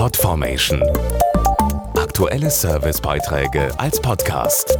Podformation. 0.00 0.82
Aktuelle 1.94 2.48
Servicebeiträge 2.48 3.68
als 3.78 4.00
Podcast. 4.00 4.78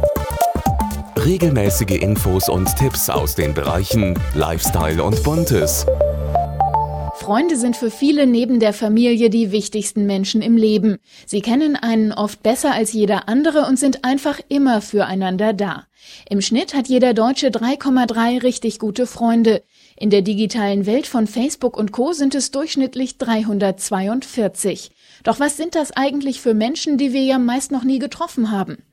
Regelmäßige 1.15 2.01
Infos 2.01 2.49
und 2.49 2.75
Tipps 2.75 3.07
aus 3.07 3.35
den 3.35 3.53
Bereichen 3.53 4.19
Lifestyle 4.33 5.03
und 5.03 5.21
Buntes. 5.21 5.85
Freunde 7.13 7.55
sind 7.55 7.77
für 7.77 7.91
viele 7.91 8.25
neben 8.25 8.59
der 8.59 8.73
Familie 8.73 9.29
die 9.29 9.51
wichtigsten 9.51 10.07
Menschen 10.07 10.41
im 10.41 10.57
Leben. 10.57 10.97
Sie 11.27 11.41
kennen 11.41 11.75
einen 11.75 12.11
oft 12.11 12.41
besser 12.41 12.73
als 12.73 12.91
jeder 12.91 13.29
andere 13.29 13.67
und 13.67 13.77
sind 13.77 14.03
einfach 14.03 14.39
immer 14.49 14.81
füreinander 14.81 15.53
da. 15.53 15.83
Im 16.31 16.41
Schnitt 16.41 16.73
hat 16.73 16.87
jeder 16.87 17.13
Deutsche 17.13 17.49
3,3 17.49 18.41
richtig 18.41 18.79
gute 18.79 19.05
Freunde. 19.05 19.61
In 19.95 20.09
der 20.09 20.23
digitalen 20.23 20.87
Welt 20.87 21.05
von 21.05 21.27
Facebook 21.27 21.77
und 21.77 21.91
Co 21.91 22.11
sind 22.11 22.33
es 22.33 22.49
durchschnittlich 22.49 23.19
342. 23.19 24.89
Doch 25.23 25.39
was 25.39 25.57
sind 25.57 25.75
das 25.75 25.91
eigentlich 25.91 26.41
für 26.41 26.53
Menschen, 26.53 26.97
die 26.97 27.13
wir 27.13 27.23
ja 27.23 27.39
meist 27.39 27.71
noch 27.71 27.83
nie 27.83 27.99
getroffen 27.99 28.51
haben? 28.51 28.83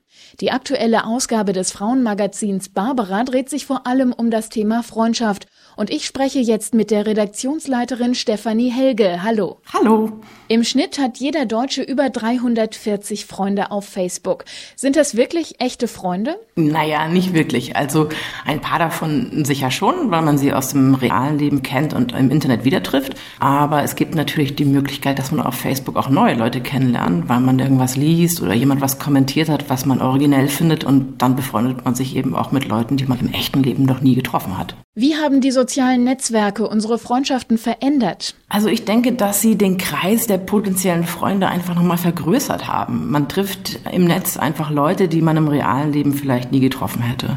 Die 0.41 0.51
aktuelle 0.51 1.05
Ausgabe 1.05 1.53
des 1.53 1.73
Frauenmagazins 1.73 2.69
Barbara 2.69 3.25
dreht 3.25 3.49
sich 3.49 3.67
vor 3.67 3.87
allem 3.87 4.13
um 4.13 4.31
das 4.31 4.49
Thema 4.49 4.83
Freundschaft. 4.83 5.47
Und 5.79 5.91
ich 5.91 6.07
spreche 6.07 6.41
jetzt 6.41 6.75
mit 6.75 6.91
der 6.91 7.07
Redaktionsleiterin 7.07 8.17
Stefanie 8.17 8.69
Helge. 8.69 9.23
Hallo. 9.23 9.59
Hallo. 9.73 10.11
Im 10.49 10.65
Schnitt 10.65 10.99
hat 10.99 11.19
jeder 11.19 11.47
Deutsche 11.47 11.83
über 11.83 12.11
340 12.11 13.27
Freunde 13.27 13.71
auf 13.71 13.85
Facebook. 13.85 14.45
Sind 14.75 14.97
das 14.97 15.17
wirklich 15.17 15.61
echte 15.61 15.87
Freunde? 15.87 16.35
Naja, 16.57 17.07
nicht 17.07 17.33
wirklich. 17.33 17.77
Also 17.77 18.09
ein 18.45 18.61
paar 18.61 18.81
davon 18.81 19.45
sicher 19.45 19.71
schon, 19.71 20.11
weil 20.11 20.23
man 20.23 20.37
sie 20.37 20.53
aus 20.53 20.71
dem 20.71 20.97
realen 20.97 21.39
Leben 21.39 21.63
kennt 21.63 21.95
und 21.95 22.11
im 22.11 22.33
Internet 22.33 22.65
wieder 22.65 22.83
trifft. 22.83 23.15
Aber 23.39 23.85
es 23.85 23.95
gibt 23.95 24.17
natürlich 24.17 24.57
die 24.57 24.65
Möglichkeit, 24.65 25.21
dass 25.21 25.31
man 25.31 25.47
auf 25.47 25.55
Facebook 25.55 25.95
auch 25.95 26.09
neue 26.09 26.35
Leute 26.35 26.61
kennenlernt, 26.61 27.29
weil 27.29 27.39
man 27.39 27.61
irgendwas 27.61 27.95
liest 27.95 28.43
oder 28.43 28.53
jemand 28.53 28.81
was 28.81 28.99
kommentiert 28.99 29.49
hat, 29.49 29.71
was 29.71 29.87
man 29.87 30.03
originell 30.03 30.49
findet 30.49 30.83
und 30.83 31.23
dann 31.23 31.37
befreundet 31.37 31.85
man 31.85 31.95
sich 31.95 32.17
eben 32.17 32.35
auch 32.35 32.51
mit 32.51 32.67
Leuten, 32.67 32.97
die 32.97 33.05
man 33.05 33.21
im 33.21 33.33
echten 33.33 33.63
Leben 33.63 33.85
noch 33.85 34.01
nie 34.01 34.17
getroffen 34.17 34.59
hat. 34.59 34.75
Wie 35.01 35.15
haben 35.15 35.41
die 35.41 35.53
sozialen 35.69 36.03
Netzwerke 36.03 36.67
unsere 36.67 36.99
Freundschaften 36.99 37.59
verändert? 37.59 38.35
Also 38.49 38.69
ich 38.69 38.87
denke, 38.87 39.13
dass 39.13 39.43
sie 39.43 39.59
den 39.59 39.77
Kreis 39.77 40.27
der 40.27 40.39
potenziellen 40.39 41.05
Freunde 41.05 41.49
einfach 41.49 41.75
nochmal 41.75 41.99
vergrößert 41.99 42.67
haben. 42.67 43.11
Man 43.11 43.29
trifft 43.29 43.79
im 43.93 44.07
Netz 44.07 44.39
einfach 44.39 44.71
Leute, 44.71 45.09
die 45.09 45.21
man 45.21 45.37
im 45.37 45.47
realen 45.47 45.93
Leben 45.93 46.15
vielleicht 46.15 46.53
nie 46.53 46.61
getroffen 46.61 47.03
hätte. 47.03 47.37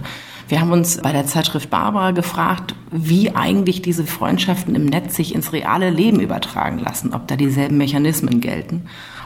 Wir 0.51 0.59
haben 0.59 0.73
uns 0.73 0.97
bei 0.97 1.13
der 1.13 1.25
Zeitschrift 1.25 1.69
Barbara 1.69 2.11
gefragt, 2.11 2.75
wie 2.91 3.33
eigentlich 3.33 3.81
diese 3.81 4.05
Freundschaften 4.05 4.75
im 4.75 4.83
Netz 4.83 5.15
sich 5.15 5.33
ins 5.33 5.53
reale 5.53 5.89
Leben 5.89 6.19
übertragen 6.19 6.77
lassen, 6.77 7.13
ob 7.13 7.25
da 7.29 7.37
dieselben 7.37 7.77
Mechanismen 7.77 8.41
gelten. 8.41 8.81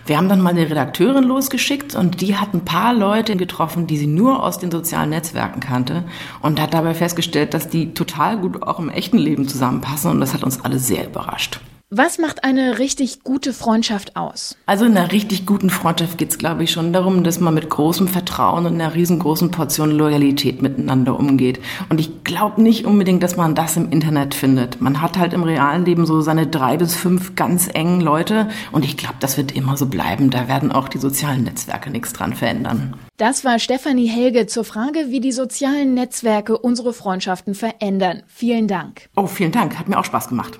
Wir 0.05 0.17
haben 0.17 0.29
dann 0.29 0.39
mal 0.39 0.51
eine 0.51 0.69
Redakteurin 0.69 1.23
losgeschickt 1.23 1.95
und 1.95 2.21
die 2.21 2.35
hat 2.35 2.53
ein 2.53 2.63
paar 2.63 2.93
Leute 2.93 3.35
getroffen, 3.37 3.87
die 3.87 3.97
sie 3.97 4.05
nur 4.05 4.43
aus 4.43 4.59
den 4.59 4.69
sozialen 4.69 5.09
Netzwerken 5.09 5.61
kannte 5.61 6.03
und 6.43 6.61
hat 6.61 6.75
dabei 6.75 6.93
festgestellt, 6.93 7.55
dass 7.55 7.69
die 7.69 7.95
total 7.95 8.37
gut 8.37 8.61
auch 8.61 8.77
im 8.77 8.89
echten 8.89 9.17
Leben 9.17 9.47
zusammenpassen 9.47 10.11
und 10.11 10.19
das 10.19 10.35
hat 10.35 10.43
uns 10.43 10.63
alle 10.63 10.77
sehr 10.77 11.07
überrascht. 11.07 11.59
Was 11.97 12.17
macht 12.17 12.43
eine 12.43 12.77
richtig 12.77 13.23
gute 13.23 13.53
Freundschaft 13.53 14.17
aus? 14.17 14.57
Also 14.65 14.83
in 14.83 14.97
einer 14.97 15.13
richtig 15.13 15.45
guten 15.45 15.69
Freundschaft 15.69 16.17
geht 16.17 16.31
es, 16.31 16.37
glaube 16.37 16.65
ich, 16.65 16.71
schon 16.71 16.91
darum, 16.91 17.23
dass 17.23 17.39
man 17.39 17.53
mit 17.53 17.69
großem 17.69 18.09
Vertrauen 18.09 18.65
und 18.65 18.73
einer 18.73 18.93
riesengroßen 18.93 19.49
Portion 19.49 19.91
Loyalität 19.91 20.61
miteinander 20.61 21.17
umgeht. 21.17 21.61
Und 21.87 22.01
ich 22.01 22.25
glaube 22.25 22.61
nicht 22.61 22.83
unbedingt, 22.85 23.23
dass 23.23 23.37
man 23.37 23.55
das 23.55 23.77
im 23.77 23.91
Internet 23.91 24.35
findet. 24.35 24.81
Man 24.81 25.01
hat 25.01 25.17
halt 25.17 25.31
im 25.31 25.43
realen 25.43 25.85
Leben 25.85 26.05
so 26.05 26.19
seine 26.19 26.47
drei 26.47 26.75
bis 26.75 26.95
fünf 26.95 27.37
ganz 27.37 27.69
engen 27.73 28.01
Leute 28.01 28.49
und 28.73 28.83
ich 28.83 28.97
glaube, 28.97 29.15
das 29.21 29.37
wird 29.37 29.53
immer 29.53 29.77
so 29.77 29.85
bleiben. 29.85 30.31
Da 30.31 30.49
werden 30.49 30.73
auch 30.73 30.89
die 30.89 30.97
sozialen 30.97 31.45
Netzwerke 31.45 31.91
nichts 31.91 32.11
dran 32.11 32.33
verändern. 32.33 32.97
Das 33.15 33.45
war 33.45 33.57
Stefanie 33.57 34.09
Helge 34.09 34.47
zur 34.47 34.65
Frage, 34.65 35.05
wie 35.11 35.21
die 35.21 35.31
sozialen 35.31 35.93
Netzwerke 35.93 36.57
unsere 36.57 36.91
Freundschaften 36.91 37.55
verändern. 37.55 38.23
Vielen 38.27 38.67
Dank. 38.67 39.07
Oh, 39.15 39.27
vielen 39.27 39.53
Dank. 39.53 39.79
Hat 39.79 39.87
mir 39.87 39.97
auch 39.97 40.03
Spaß 40.03 40.27
gemacht 40.27 40.59